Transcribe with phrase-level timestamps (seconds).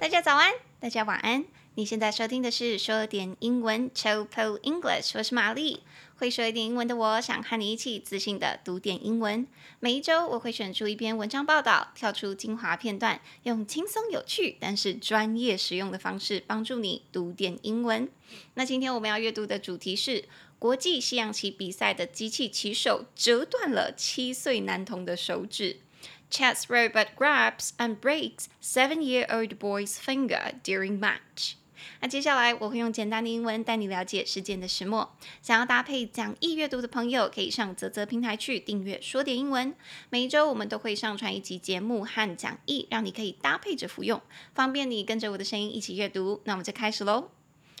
[0.00, 1.44] 大家早安，大家晚安。
[1.74, 4.26] 你现在收听的是说点英文 Chill
[4.62, 5.82] English，我是玛丽。
[6.16, 9.46] 会说一点英文的我，想和你一起自信的读点英文。
[9.78, 18.08] 每一周我会选出一篇文章报道，跳出精华片段，用轻松有趣但是专业实用的方式帮助你读点英文。
[18.54, 20.24] 那今天我们要阅读的主题是
[20.58, 25.80] 国际西洋棋比赛的机器棋手折断了七岁男童的手指。
[26.30, 31.54] Chess robot grabs and breaks seven-year-old boy's finger during match。
[32.02, 35.16] 那接下来我会用简单的英文带你了解事件的始末。
[35.42, 39.74] 想要搭配讲义阅读的朋友，可以上泽泽平台去订阅说点英文。
[40.08, 44.20] 每一周我们都会上传一集节目和讲义，让你可以搭配着服用，
[44.54, 46.42] 方便你跟着我的声音一起阅读。
[46.44, 47.30] 那我们就开始喽。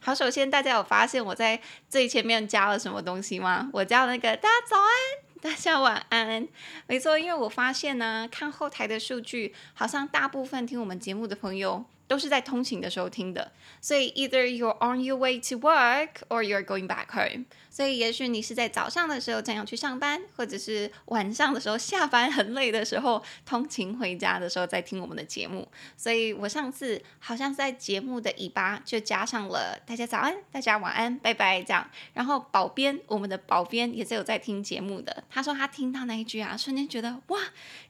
[0.00, 3.70] 好，首先大家有发现我在最前面加了什么东西吗？
[3.72, 5.25] 我加了那个大家早安。
[5.42, 6.48] 大家晚安。
[6.86, 17.44] 没错，因为我发现呢，看后台的数据，好像大部分听我们节目的朋友都是在通勤的时候听的，所以 either you're on your way to work or you're going back home。
[17.70, 25.68] 所以也许你是在早上的时候正要去上班，或者是晚上的时候下班很累的时候通勤回家的时候在听我们的节目。
[25.94, 31.86] 所以我上次好像在节目的尾巴就加上了大家早安，大家晚安，拜拜这样。
[32.14, 37.38] 然后保编，我们的保编也是有在听节目的，他说他听到那一句啊，瞬间觉得哇，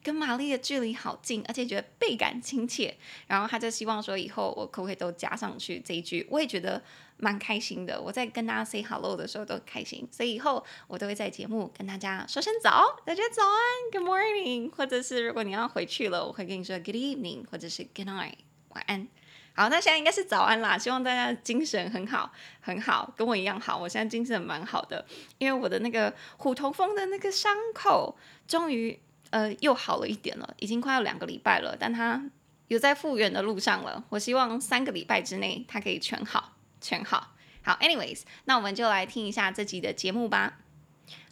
[0.02, 2.96] 跟玛丽的距离好近，而且觉得倍感亲切。
[3.28, 6.80] 然后他就希望说以后我可不可以都加上去这一句，我也觉得。
[7.18, 13.58] 蛮开心的，我在跟大家 say hello 的时候都开心，所以以后我都会在节目跟大家说声早，大家早安
[13.90, 18.34] ，Good morning，或者是如果你要回去了，我会跟你说 Good evening，或者是 Good night，
[18.68, 19.08] 晚安。
[19.54, 23.78] 好，那现在应该是早安啦，希望大家精神很好，很好，跟我一样好。
[23.78, 25.02] 我现在精神蛮好的，
[25.38, 28.14] 因为我的那个虎头蜂的那个伤口
[28.46, 32.22] 终于呃又好了一点了，已经快要两个礼拜了，但它
[32.68, 34.04] 有在复原的路上了。
[34.08, 36.52] 我希望三个礼拜之内他可以全好。
[36.80, 40.58] 全好，好，anyways，那我们就来听一下这集的节目吧。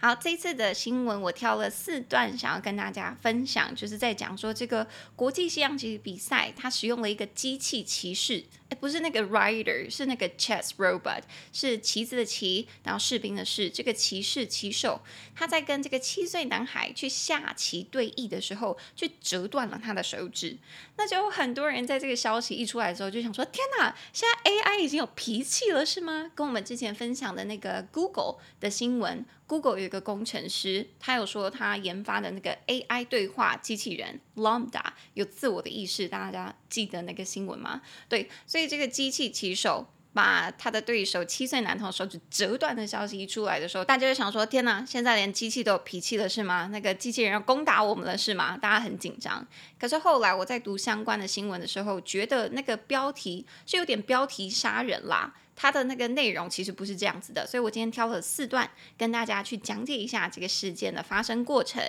[0.05, 11.23] 好，这次的新闻我挑了四段，想要跟大家分享，就是在讲说这个国际西洋棋比赛，它使用了一个机器骑士，诶，不是那个 rider，是那个 chess robot，
[11.55, 15.01] 是棋子的棋，然后士兵的士，这个骑士棋手，
[15.35, 20.59] 他在跟这个七岁男孩去下棋对弈的时候，去折断了他的手指。
[20.97, 26.31] 那就有很多人在这个消息一出来的时候，就想说：天哪，现在 AI 已经有脾气了是吗？
[26.35, 34.83] 跟我们之前分享的那个 Google 的新闻，Google 有个工程师，他有说他研发的那个 AI 对话机器人 Lambda
[35.15, 37.81] 有自我的意识，大家记得那个新闻吗？
[38.09, 46.69] 对，所以这个机器棋手把他的对手七岁男童手指折断的消息一出来的时候，大家就想说：天哪，现在连机器都有脾气了是吗？
[46.73, 48.57] 那个机器人要攻打我们了是吗？
[48.57, 49.47] 大家很紧张。
[49.79, 55.35] 可是后来我在读相关的新闻的时候，觉得那个标题是有点标题杀人啦。
[55.57, 61.81] 它的那个内容其实不是这样子的，所以我今天挑了四段跟大家去讲解一下这个事件的发生过程。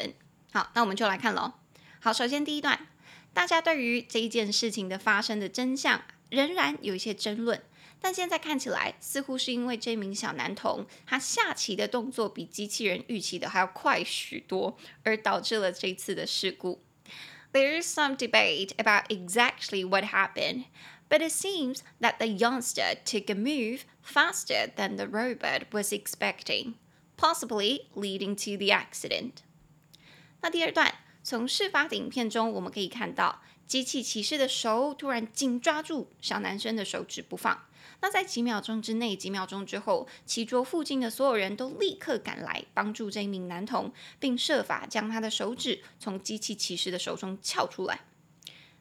[0.51, 1.53] 好，那我们就来看喽。
[1.99, 2.87] 好，首先第一段，
[3.33, 5.99] 大家对于这一件事情的发生的真相
[6.29, 7.59] 仍然有一些争论，
[8.05, 16.83] 但现在看起来似乎是因为这名小男童他下棋的动作比机器人预期的还要快许多，而导致了这次的事故。
[17.51, 20.65] There is some debate about exactly what happened.
[21.09, 26.75] But it seems that the youngster took a move faster than the robot was expecting,
[27.17, 29.37] possibly leading to the accident.
[30.41, 30.93] 那第二段，
[31.23, 37.65] 从事发的影片中，我们可以看到机器骑士的手突然紧抓住小男生的手指不放。
[38.01, 48.01] 那在几秒钟之内，几秒钟之后，棋桌附近的所有人都立刻赶来帮助这名男童，并设法将他的手指从机器骑士的手中撬出来。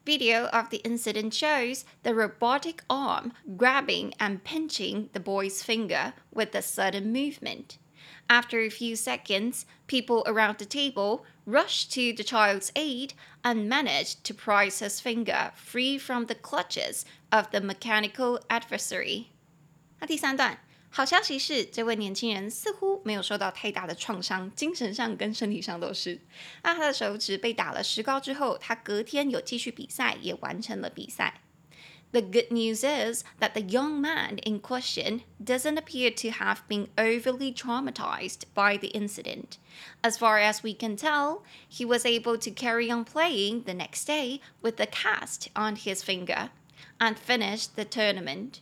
[0.05, 6.55] Video of the incident shows the robotic arm grabbing and pinching the boy's finger with
[6.55, 7.79] a sudden movement.
[8.28, 14.24] After a few seconds, people around the table rushed to the child's aid and managed
[14.26, 19.26] to prise his finger free from the clutches of the mechanical adversary.
[20.00, 20.60] 那第三段。
[20.92, 26.20] 好消息是，这位年轻人似乎没有受到太大的创伤，精神上跟身体上都是。
[26.64, 31.42] 那他的手指被打了石膏之后，他隔天有继续比赛，也完成了比赛。
[32.15, 36.87] The good news is that the young man in question doesn't appear to have been
[36.97, 39.59] overly traumatized by the incident.
[40.05, 44.05] As far as we can tell, he was able to carry on playing the next
[44.05, 46.51] day with the cast on his finger
[47.01, 48.61] and finish the tournament.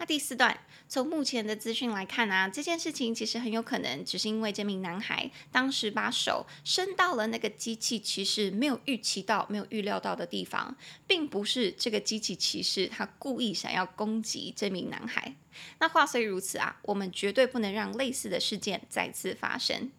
[0.00, 0.58] 那第四段。
[0.88, 10.74] 从目前的资讯来看啊，这件事情其实很有可能只是因为这名男孩当时把手伸到了那个机器骑士没有预期到、没有预料到的地方，
[11.06, 15.32] 并不是这个机器骑士他故意想要攻击这名男孩。
[15.78, 19.92] 那话虽如此啊，我们绝对不能让类似的事件再次发生。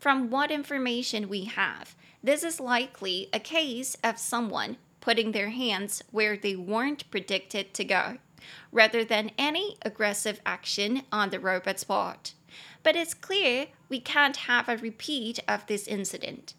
[0.00, 1.90] From what information we have,
[2.24, 7.84] this is likely a case of someone putting their hands where they weren't predicted to
[7.84, 8.18] go,
[8.71, 12.33] rather than any aggressive action on the robot's part.
[12.83, 16.53] But it's clear we can't have a repeat of this incident.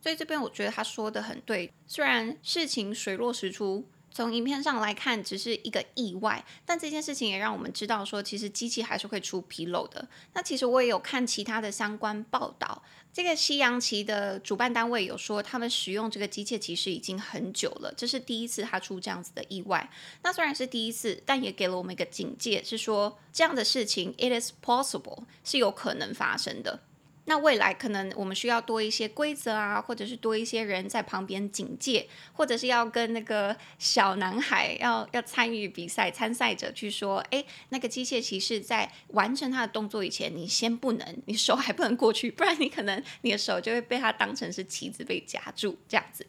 [0.00, 3.88] 所以这边我觉得他说的很对，虽然事情水落石出。
[4.11, 10.07] 从影片上来看，只是一个意外，但这件事情也让我们知道说，其实机器还是会出纰漏的。
[10.33, 12.81] 那其实我也有看其他的相关报道，
[13.13, 19.87] 这个西洋棋的主办单位有说，他们使用这个机械其实已经很久了，这是第一次他出这样子的意外。
[20.23, 26.79] 那虽然是第一次，但也给了我们一个警戒，是说这样的事情，it is possible，是有可能发生的。
[27.29, 46.25] 那未来可能我们需要多一些规则啊，或者是多一些人在旁边警戒，或者是要跟那个小男孩要要参与比赛参赛者去说，哎，那个机械骑士在完成他的动作以前，你先不能，你手还不能过去，不然你可能你的手就会被他当成是棋子被夹住这样子。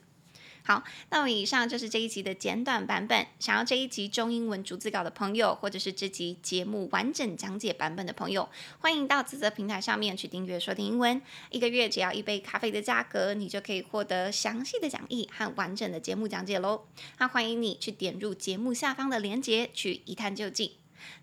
[0.69, 3.27] 好，那么以上就是这一集的简短版本。
[3.39, 8.47] 想要这一集中英文逐字稿的朋友，或者是这集节目完整讲解版本的朋友，
[8.79, 11.23] 欢迎到啧啧平台上面去订阅收听英文。
[11.49, 16.85] 一个月只要一杯咖啡的价格，你就可以获得详细的讲义和完整的节目讲解喽。
[17.17, 20.73] 那欢迎你去点入节目下方的链接，去一探究竟。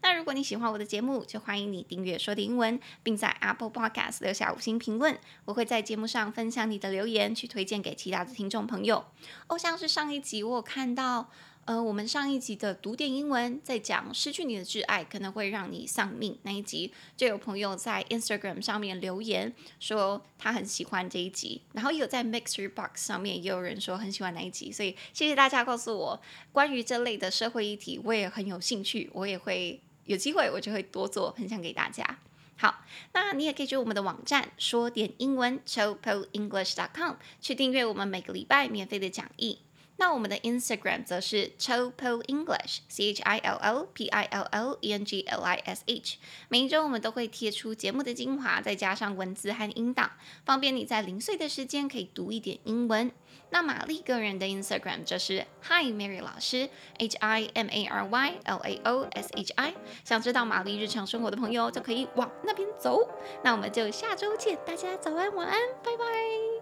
[0.02, 5.18] 那如果你喜欢我的节目，就欢迎你订阅说的英文，并在 Apple Podcast 留下五星评论。
[5.46, 9.06] 我会在节目上分享你的留言，去推荐给其他的听众朋友。
[9.48, 11.30] 哦，像是上一集我有看到。
[11.66, 26.22] 呃，我们上一集的读点英文在讲失去你的挚爱可能会让你丧命那一集，就有朋友在 Instagram 上面留言说他很喜欢这一集，然后也有在 MixerBox 上面也有人说很喜欢那一集，所以谢谢大家告诉我
[26.52, 32.20] 关于这类的社会议题，我也很有兴趣，我也会有机会我就会多做分享给大家。
[32.58, 39.58] 好，那你也可以去我们的网站说点英文 chopoenglish.com 去订阅我们每个礼拜免费的讲义。
[39.98, 45.22] 那我们的 Instagram 则是 Chillpill English，C H I L L P I L L E N G
[45.22, 46.18] L I S H。
[46.50, 50.12] 每一周我们都会贴出节目的精华，再加上文字和音档，
[50.44, 53.12] 方便你在零碎的时间可以读一点英文。
[53.52, 59.54] 那玛丽个人的 Instagram 则是 Hi Mary 老师，H I M A R Y L A O S H
[59.56, 59.74] I。
[60.04, 63.08] 想知道玛丽日常生活的朋友，就可以往那边走。
[63.44, 66.55] 那我们就下周见，大家早安晚安，拜拜。